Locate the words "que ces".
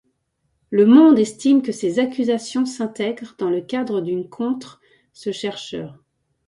1.61-1.99